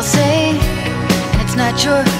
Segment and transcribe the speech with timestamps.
[0.00, 2.19] I'll say, and it's not your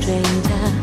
[0.00, 0.79] 追她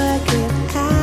[0.00, 0.99] work it out,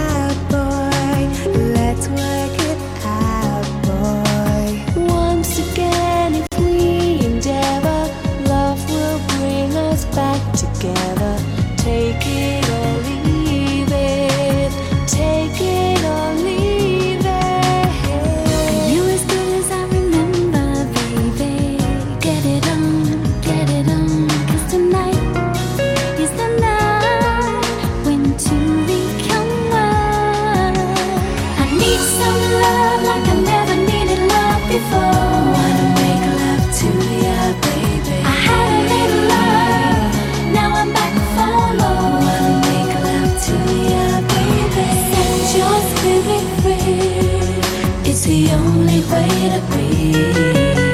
[48.58, 50.87] only way to be.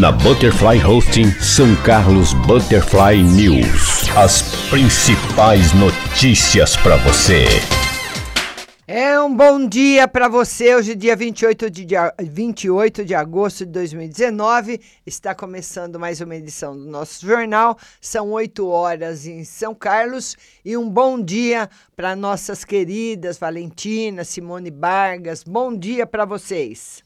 [0.00, 4.08] Na Butterfly Hosting São Carlos Butterfly News.
[4.16, 4.40] As
[4.70, 7.44] principais notícias para você.
[8.88, 10.74] É um bom dia para você.
[10.74, 14.80] Hoje, dia 28 de, dia- 28 de agosto de 2019.
[15.04, 17.76] Está começando mais uma edição do nosso jornal.
[18.00, 20.34] São 8 horas em São Carlos.
[20.64, 25.44] E um bom dia para nossas queridas Valentina, Simone Vargas.
[25.44, 27.02] Bom dia para vocês.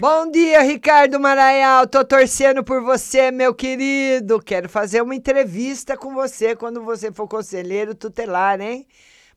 [0.00, 1.86] Bom dia, Ricardo Maraial.
[1.86, 4.40] Tô torcendo por você, meu querido.
[4.42, 8.86] Quero fazer uma entrevista com você quando você for conselheiro tutelar, hein?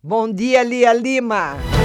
[0.01, 1.76] Bom dia, Lia Lima.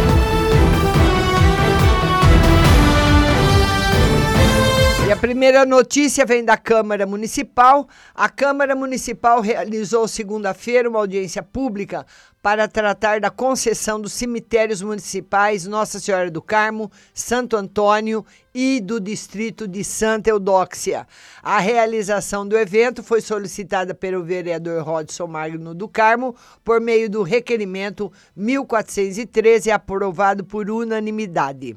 [5.12, 7.86] A primeira notícia vem da Câmara Municipal.
[8.14, 12.06] A Câmara Municipal realizou segunda-feira uma audiência pública
[12.40, 18.98] para tratar da concessão dos cemitérios municipais Nossa Senhora do Carmo, Santo Antônio e do
[18.98, 21.06] distrito de Santa Eudóxia.
[21.42, 27.22] A realização do evento foi solicitada pelo vereador Rodson Magno do Carmo por meio do
[27.22, 31.76] requerimento 1413 aprovado por unanimidade.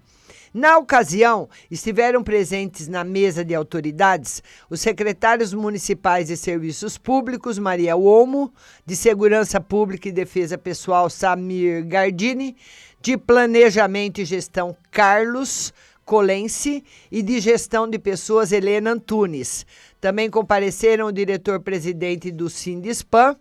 [0.58, 7.98] Na ocasião, estiveram presentes na mesa de autoridades os secretários municipais de Serviços Públicos, Maria
[7.98, 8.54] Olmo,
[8.86, 12.56] de Segurança Pública e Defesa Pessoal, Samir Gardini,
[13.02, 15.74] de Planejamento e Gestão, Carlos
[16.06, 19.66] Colense, e de Gestão de Pessoas, Helena Antunes.
[20.00, 23.36] Também compareceram o diretor-presidente do Sindispan,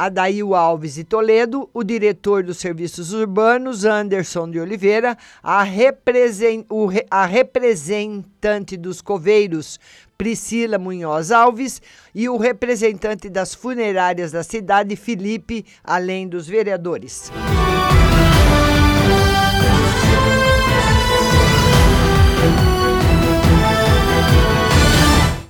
[0.00, 6.86] Adail Alves e Toledo, o diretor dos serviços urbanos, Anderson de Oliveira, a, represen o
[6.86, 9.78] re a representante dos coveiros,
[10.16, 11.82] Priscila Munhoz Alves,
[12.14, 17.30] e o representante das funerárias da cidade, Felipe, além dos vereadores.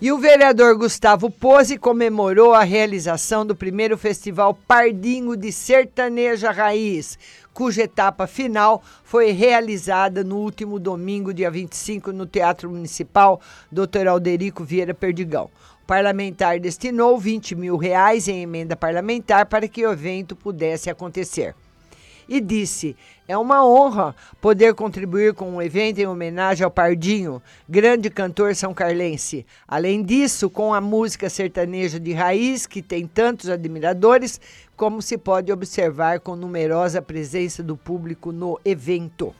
[0.02, 7.18] E o vereador Gustavo Pose comemorou a realização do primeiro festival Pardinho de Sertaneja Raiz,
[7.52, 14.08] cuja etapa final foi realizada no último domingo, dia 25, no Teatro Municipal Dr.
[14.08, 15.50] Alderico Vieira Perdigão.
[15.82, 21.54] O parlamentar destinou 20 mil reais em emenda parlamentar para que o evento pudesse acontecer
[22.30, 22.96] e disse:
[23.26, 28.72] É uma honra poder contribuir com um evento em homenagem ao Pardinho, grande cantor são
[28.72, 29.44] carlense.
[29.66, 34.40] Além disso, com a música sertaneja de raiz, que tem tantos admiradores,
[34.76, 39.34] como se pode observar com numerosa presença do público no evento.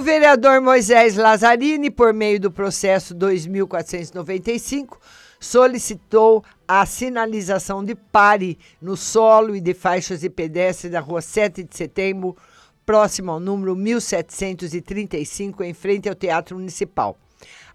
[0.00, 4.98] O vereador Moisés Lazzarini, por meio do processo 2495,
[5.38, 11.64] solicitou a sinalização de pare no solo e de faixas de pedestre da rua 7
[11.64, 12.34] de setembro,
[12.86, 17.18] próximo ao número 1735, em frente ao Teatro Municipal.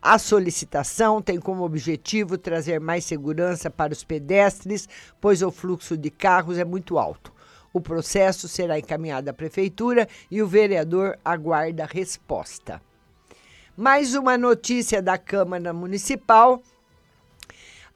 [0.02, 4.90] A solicitação tem como objetivo trazer mais segurança para os pedestres,
[5.22, 7.35] pois o fluxo de carros é muito alto.
[7.76, 12.82] O processo será encaminhado à prefeitura e o vereador aguarda resposta.
[13.76, 16.64] Mais uma notícia da Câmara Municipal.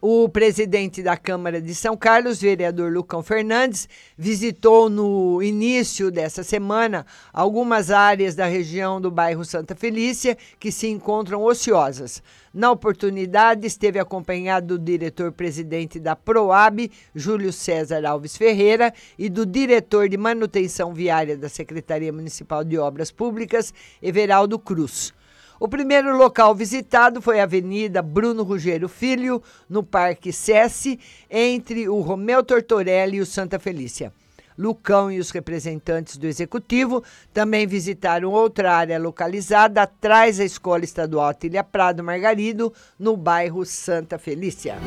[0.01, 7.05] O presidente da Câmara de São Carlos, vereador Lucão Fernandes, visitou no início dessa semana
[7.33, 12.23] algumas áreas da região do bairro Santa Felícia que se encontram ociosas.
[12.53, 20.07] Na oportunidade, esteve acompanhado do diretor-presidente da PROAB, Júlio César Alves Ferreira, e do diretor
[20.07, 25.13] de manutenção viária da Secretaria Municipal de Obras Públicas, Everaldo Cruz.
[25.59, 30.97] O primeiro local visitado foi a Avenida Bruno Ruggiero Filho, no Parque Sesse,
[31.29, 34.13] entre o Romeu Tortorelli e o Santa Felícia.
[34.57, 41.27] Lucão e os representantes do executivo também visitaram outra área localizada atrás da Escola Estadual
[41.27, 44.77] Atília Prado Margarido, no bairro Santa Felícia.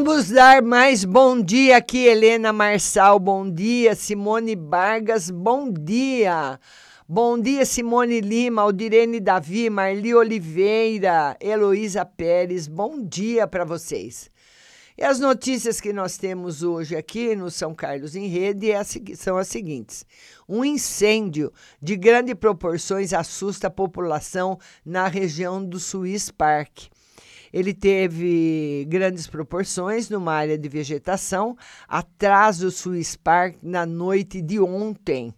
[0.00, 6.60] Vamos dar mais bom dia aqui, Helena Marçal, bom dia, Simone Vargas, bom dia.
[7.08, 14.30] Bom dia, Simone Lima, Aldirene Davi, Marli Oliveira, Heloísa Pérez, bom dia para vocês.
[14.96, 18.80] E as notícias que nós temos hoje aqui no São Carlos em Rede é
[19.16, 20.06] são as seguintes.
[20.48, 21.52] Um incêndio
[21.82, 26.86] de grandes proporções assusta a população na região do Swiss Park.
[27.52, 34.60] Ele teve grandes proporções numa área de vegetação atrás do Swiss Park na noite de
[34.60, 35.34] ontem.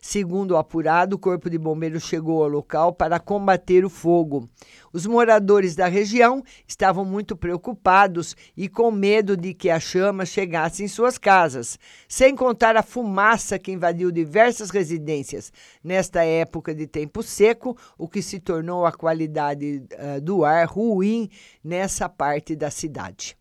[0.00, 4.48] Segundo o apurado, o Corpo de Bombeiros chegou ao local para combater o fogo.
[4.92, 10.82] Os moradores da região estavam muito preocupados e com medo de que a chama chegasse
[10.82, 11.78] em suas casas,
[12.08, 18.20] sem contar a fumaça que invadiu diversas residências nesta época de tempo seco, o que
[18.20, 21.30] se tornou a qualidade uh, do ar ruim
[21.62, 23.36] nessa parte da cidade.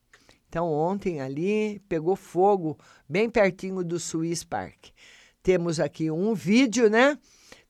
[0.47, 2.77] Então, ontem ali pegou fogo
[3.07, 4.87] bem pertinho do Swiss Park.
[5.43, 7.17] Temos aqui um vídeo, né?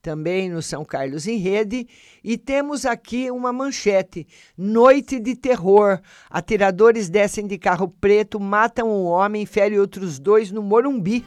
[0.01, 1.86] Também no São Carlos em Rede.
[2.24, 4.25] E temos aqui uma manchete:
[4.58, 6.00] Noite de terror.
[6.29, 11.25] Atiradores descem de carro preto, matam um homem e ferem outros dois no Morumbi.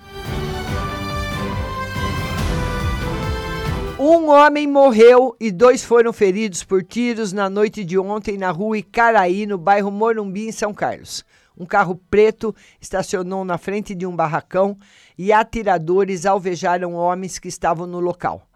[3.98, 8.78] Um homem morreu e dois foram feridos por tiros na noite de ontem na rua
[8.78, 11.22] Icaraí, no bairro Morumbi, em São Carlos.
[11.56, 14.76] Um carro preto estacionou na frente de um barracão
[15.16, 18.48] e atiradores alvejaram homens que estavam no local.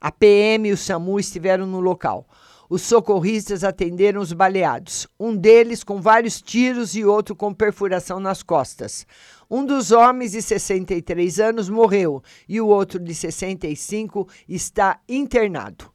[0.00, 2.26] A PM e o SAMU estiveram no local.
[2.68, 8.42] Os socorristas atenderam os baleados, um deles com vários tiros e outro com perfuração nas
[8.42, 9.06] costas.
[9.48, 15.92] Um dos homens de 63 anos morreu e o outro de 65 está internado.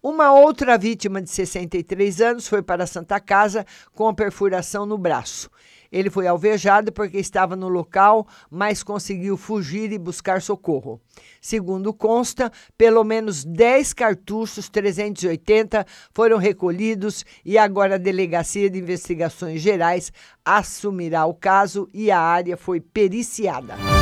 [0.00, 4.98] Uma outra vítima de 63 anos foi para a Santa Casa com a perfuração no
[4.98, 5.50] braço.
[5.92, 11.00] Ele foi alvejado porque estava no local, mas conseguiu fugir e buscar socorro.
[11.40, 19.60] Segundo consta, pelo menos 10 cartuchos 380 foram recolhidos e agora a Delegacia de Investigações
[19.60, 20.10] Gerais
[20.44, 24.01] assumirá o caso e a área foi periciada.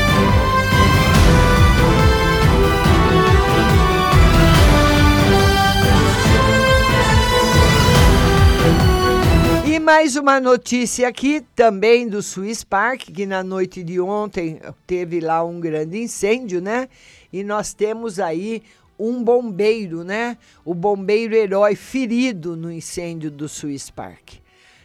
[9.93, 15.43] Mais uma notícia aqui, também do Swiss Park, que na noite de ontem teve lá
[15.43, 16.89] um grande incêndio, né?
[17.33, 18.63] E nós temos aí
[18.97, 20.39] um bombeiro, né?
[20.65, 24.35] O bombeiro herói ferido no incêndio do Swiss Park.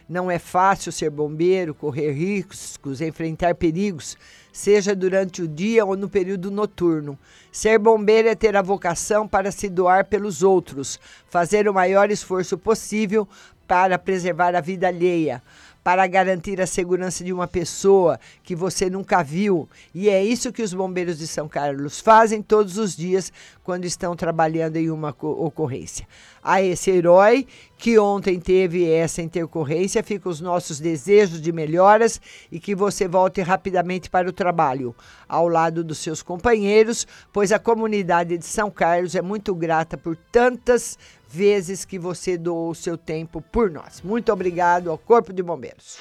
[0.08, 4.16] Não é fácil ser bombeiro, correr riscos, enfrentar perigos,
[4.52, 7.16] seja durante o dia ou no período noturno.
[7.52, 12.58] Ser bombeiro é ter a vocação para se doar pelos outros, fazer o maior esforço
[12.58, 13.28] possível
[13.66, 15.42] para preservar a vida alheia,
[15.82, 19.68] para garantir a segurança de uma pessoa que você nunca viu.
[19.94, 24.16] E é isso que os bombeiros de São Carlos fazem todos os dias quando estão
[24.16, 26.04] trabalhando em uma co- ocorrência.
[26.42, 27.46] A esse herói
[27.78, 33.40] que ontem teve essa intercorrência, fica os nossos desejos de melhoras e que você volte
[33.40, 34.92] rapidamente para o trabalho,
[35.28, 40.16] ao lado dos seus companheiros, pois a comunidade de São Carlos é muito grata por
[40.32, 40.98] tantas
[41.36, 44.00] vezes que você doou o seu tempo por nós.
[44.00, 45.98] Muito obrigado ao Corpo de Bombeiros.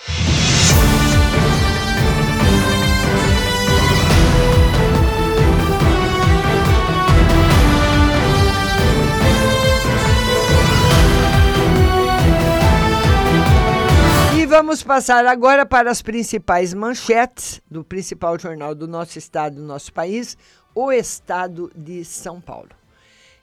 [14.38, 19.64] E vamos passar agora para as principais manchetes do principal jornal do nosso estado, do
[19.64, 20.38] nosso país,
[20.74, 22.85] o Estado de São Paulo.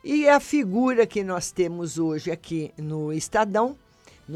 [0.05, 3.77] E a figura que nós temos hoje aqui no Estadão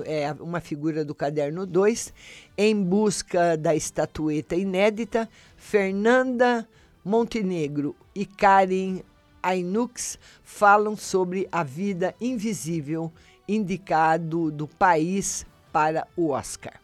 [0.04, 2.14] é uma figura do caderno 2,
[2.56, 6.68] em busca da estatueta inédita, Fernanda
[7.04, 9.00] Montenegro e Karen
[9.42, 13.12] Ainux falam sobre a vida invisível
[13.48, 16.74] indicado do país para o Oscar.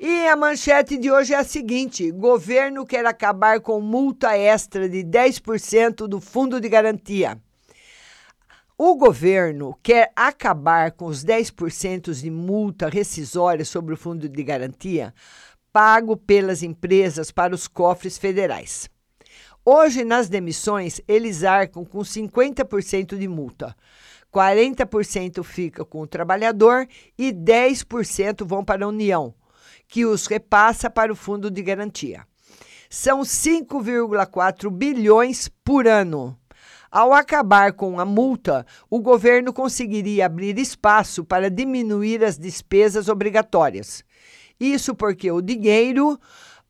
[0.00, 5.04] E a manchete de hoje é a seguinte: governo quer acabar com multa extra de
[5.04, 7.40] 10% do fundo de garantia.
[8.76, 15.14] O governo quer acabar com os 10% de multa rescisória sobre o fundo de garantia
[15.72, 18.90] pago pelas empresas para os cofres federais.
[19.64, 23.76] Hoje, nas demissões, eles arcam com 50% de multa.
[24.32, 29.32] 40% fica com o trabalhador e 10% vão para a União,
[29.86, 32.26] que os repassa para o fundo de garantia.
[32.90, 36.36] São 5,4 bilhões por ano.
[36.94, 44.04] Ao acabar com a multa, o governo conseguiria abrir espaço para diminuir as despesas obrigatórias.
[44.60, 46.16] Isso porque o dinheiro,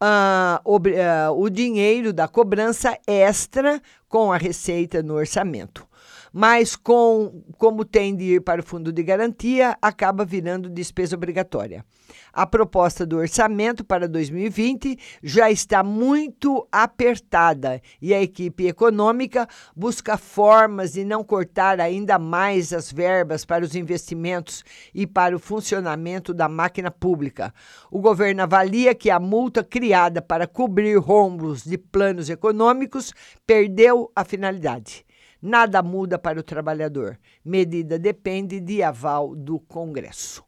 [0.01, 5.87] ah, obri- ah, o dinheiro da cobrança extra com a receita no orçamento.
[6.37, 11.85] Mas com como tem de ir para o fundo de garantia, acaba virando despesa obrigatória.
[12.33, 20.17] A proposta do orçamento para 2020 já está muito apertada e a equipe econômica busca
[20.17, 26.35] formas de não cortar ainda mais as verbas para os investimentos e para o funcionamento
[26.35, 27.55] da máquina pública.
[27.93, 33.13] O governo avalia que a multa criada para cobrir rombos de planos econômicos
[33.47, 35.04] perdeu a finalidade.
[35.47, 37.19] Nada muda para o trabalhador.
[37.45, 40.43] Medida depende de aval do Congresso.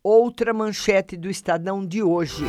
[0.00, 2.44] Outra manchete do Estadão de hoje.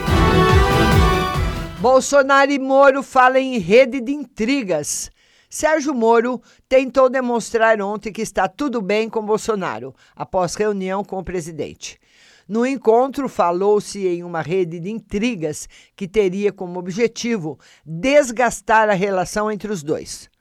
[1.82, 5.10] Bolsonaro e Moro falam em rede de intrigas.
[5.50, 11.24] Sérgio Moro tentou demonstrar ontem que está tudo bem com Bolsonaro, após reunião com o
[11.24, 12.00] presidente.
[12.48, 19.50] No encontro, falou-se em uma rede de intrigas que teria como objetivo desgastar a relação
[19.50, 20.32] entre os dois.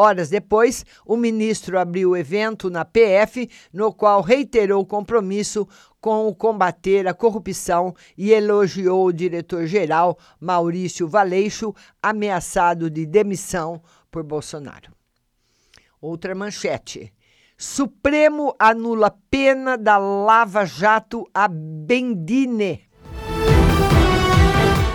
[0.00, 5.68] Horas depois, o ministro abriu o evento na PF, no qual reiterou o compromisso
[6.00, 14.22] com o combater a corrupção e elogiou o diretor-geral Maurício Valeixo, ameaçado de demissão por
[14.22, 14.90] Bolsonaro.
[16.00, 17.12] Outra manchete.
[17.58, 22.88] Supremo anula pena da Lava Jato a Bendine.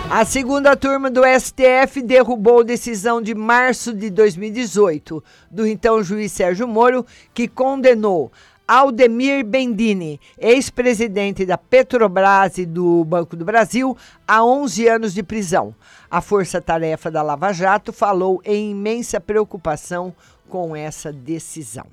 [0.08, 6.68] A segunda turma do STF derrubou decisão de março de 2018 do então juiz Sérgio
[6.68, 8.30] Moro, que condenou
[8.68, 15.74] Aldemir Bendini, ex-presidente da Petrobras e do Banco do Brasil, a 11 anos de prisão.
[16.08, 20.14] A força-tarefa da Lava Jato falou em imensa preocupação
[20.48, 21.86] com essa decisão.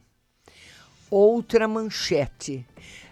[1.09, 2.65] Outra manchete.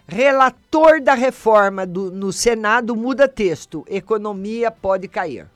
[0.06, 3.84] Relator da reforma do- no Senado muda texto.
[3.88, 5.46] Economia pode cair.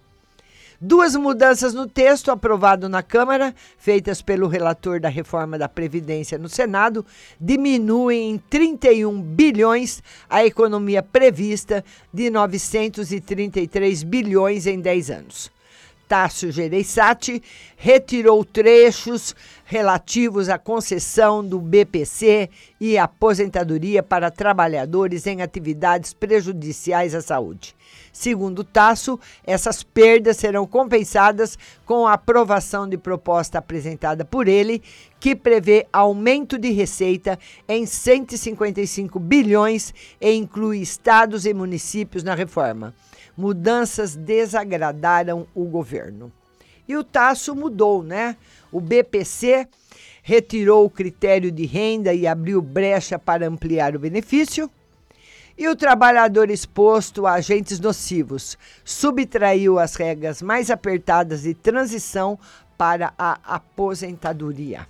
[0.79, 6.51] Duas mudanças no texto aprovado na Câmara, feitas pelo relator da reforma da Previdência no
[6.51, 7.05] Senado,
[7.41, 11.83] diminuem em 31 bilhões a economia prevista
[12.13, 15.56] de 933 bilhões em 10 anos.
[16.09, 17.43] Tássio Gereissati
[17.77, 22.49] retirou trechos relativos à concessão do BPC
[22.81, 27.75] e aposentadoria para trabalhadores em atividades prejudiciais à saúde.
[28.13, 34.83] Segundo Tasso, essas perdas serão compensadas com a aprovação de proposta apresentada por ele,
[35.19, 37.39] que prevê aumento de receita
[37.69, 42.95] em 155 bilhões e inclui estados e municípios na reforma.
[43.37, 46.33] Mudanças desagradaram o governo.
[46.89, 48.37] E o Tasso mudou, né?
[48.73, 49.69] O BPC
[50.23, 54.71] retirou o critério de renda e abriu brecha para ampliar o benefício.
[55.59, 62.39] E o trabalhador exposto a agentes nocivos subtraiu as regras mais apertadas de transição
[62.77, 64.87] para a aposentadoria.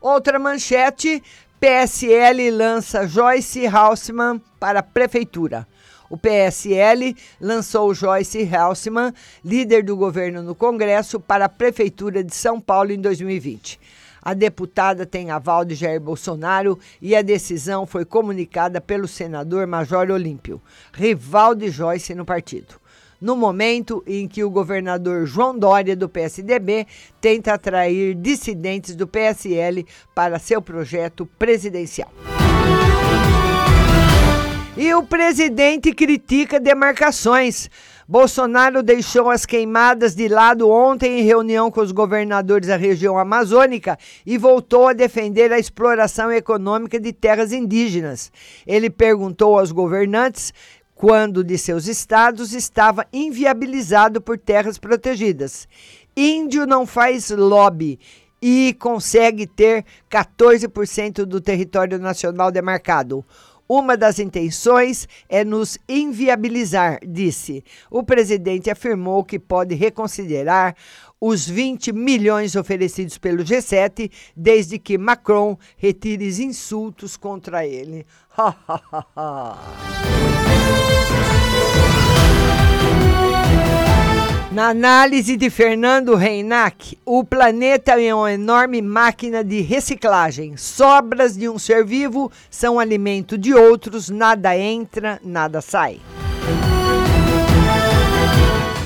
[0.00, 1.22] Outra manchete:
[1.58, 5.66] PSL lança Joyce Halseman para a prefeitura.
[6.10, 12.60] O PSL lançou Joyce Halseman, líder do governo no Congresso, para a prefeitura de São
[12.60, 13.78] Paulo em 2020.
[14.20, 20.10] A deputada tem aval de Jair Bolsonaro e a decisão foi comunicada pelo senador Major
[20.10, 20.60] Olímpio,
[20.92, 22.74] rival de Joyce no partido.
[23.20, 26.88] No momento em que o governador João Dória, do PSDB,
[27.20, 32.10] tenta atrair dissidentes do PSL para seu projeto presidencial.
[34.76, 37.68] E o presidente critica demarcações.
[38.06, 43.98] Bolsonaro deixou as queimadas de lado ontem em reunião com os governadores da região amazônica
[44.24, 48.32] e voltou a defender a exploração econômica de terras indígenas.
[48.66, 50.54] Ele perguntou aos governantes
[50.94, 55.68] quando de seus estados estava inviabilizado por terras protegidas.
[56.16, 57.98] Índio não faz lobby
[58.40, 63.24] e consegue ter 14% do território nacional demarcado.
[63.72, 67.62] Uma das intenções é nos inviabilizar, disse.
[67.88, 70.74] O presidente afirmou que pode reconsiderar
[71.20, 78.04] os 20 milhões oferecidos pelo G7 desde que Macron retire os insultos contra ele.
[84.52, 90.56] Na análise de Fernando Reinac, o planeta é uma enorme máquina de reciclagem.
[90.56, 96.00] Sobras de um ser vivo são alimento de outros, nada entra, nada sai.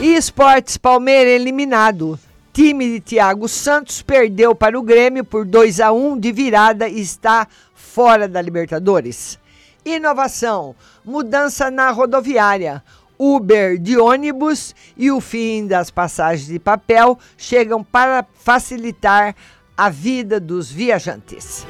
[0.03, 2.18] E esportes Palmeiras eliminado.
[2.53, 7.00] Time de Thiago Santos perdeu para o Grêmio por 2 a 1 de virada e
[7.00, 9.38] está fora da Libertadores.
[9.83, 12.83] Inovação, mudança na rodoviária.
[13.26, 19.34] Uber de ônibus e o fim das passagens de papel chegam para facilitar
[19.74, 21.66] a vida dos viajantes.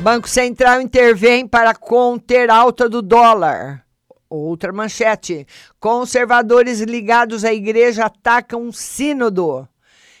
[0.00, 3.84] Banco Central intervém para conter alta do dólar.
[4.30, 5.44] Outra manchete:
[5.80, 9.68] conservadores ligados à igreja atacam um sínodo.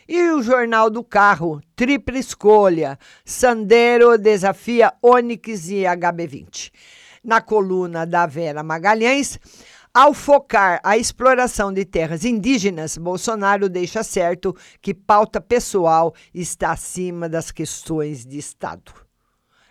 [0.08, 2.98] E o Jornal do Carro, tripla escolha.
[3.24, 6.72] Sandero desafia Onix e HB20.
[7.28, 9.38] Na coluna da Vera Magalhães,
[9.92, 17.28] ao focar a exploração de terras indígenas, Bolsonaro deixa certo que pauta pessoal está acima
[17.28, 18.94] das questões de Estado.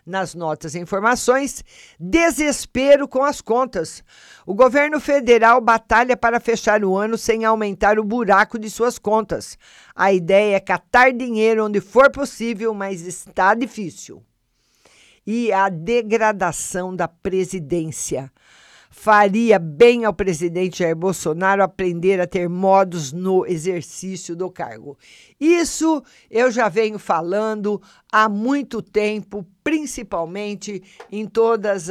[0.05, 1.63] Nas notas e informações,
[1.99, 4.03] desespero com as contas.
[4.45, 9.57] O governo federal batalha para fechar o ano sem aumentar o buraco de suas contas.
[9.95, 14.23] A ideia é catar dinheiro onde for possível, mas está difícil.
[15.27, 18.31] E a degradação da presidência.
[18.89, 24.97] Faria bem ao presidente Jair Bolsonaro aprender a ter modos no exercício do cargo.
[25.39, 27.79] Isso eu já venho falando
[28.11, 31.89] há muito tempo, principalmente em todos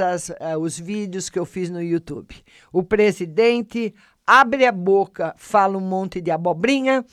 [0.58, 2.34] os vídeos que eu fiz no YouTube.
[2.72, 3.94] O presidente
[4.26, 7.04] abre a boca, fala um monte de abobrinha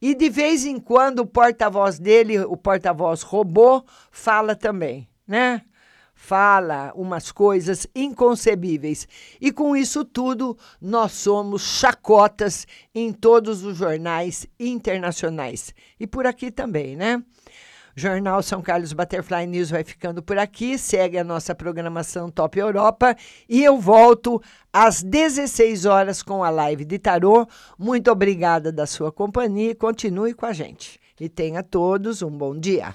[0.00, 5.62] e de vez em quando o porta-voz dele, o porta-voz robô, fala também, né?
[6.20, 9.08] fala umas coisas inconcebíveis.
[9.40, 15.74] E com isso tudo, nós somos chacotas em todos os jornais internacionais.
[15.98, 17.22] E por aqui também, né?
[17.96, 20.78] Jornal São Carlos Butterfly News vai ficando por aqui.
[20.78, 23.16] Segue a nossa programação Top Europa
[23.48, 24.40] e eu volto
[24.72, 27.46] às 16 horas com a live de tarô.
[27.78, 29.74] Muito obrigada da sua companhia.
[29.74, 31.00] Continue com a gente.
[31.18, 32.94] E tenha todos um bom dia.